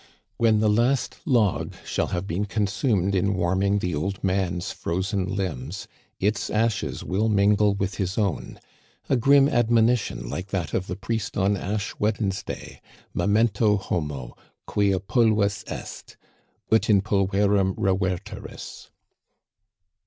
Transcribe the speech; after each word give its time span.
When 0.37 0.61
the 0.61 0.67
last 0.67 1.17
log 1.25 1.75
shall 1.85 2.07
have 2.07 2.23
^ 2.23 2.27
been 2.27 2.45
consumed 2.45 3.13
in 3.13 3.35
warming 3.35 3.77
the 3.77 3.93
old 3.93 4.23
man's 4.23 4.71
frozen 4.71 5.25
limbs, 5.35 5.87
its 6.19 6.49
ashes 6.49 7.03
will 7.03 7.29
mingle 7.29 7.75
with 7.75 7.97
his 7.97 8.17
own— 8.17 8.59
a 9.11 9.15
grim 9.15 9.47
admonition, 9.47 10.27
like 10.27 10.47
that 10.47 10.73
of 10.73 10.87
the 10.87 10.95
priest 10.95 11.37
on 11.37 11.55
Ash 11.55 11.93
Wednesday:" 11.99 12.81
Memento, 13.21 13.77
homo, 13.77 14.35
quia 14.65 14.99
pulvis 14.99 15.63
es, 15.67 16.03
ut 16.71 16.89
in 16.89 17.03
pulverem 17.03 17.75
reverteris." 17.75 18.89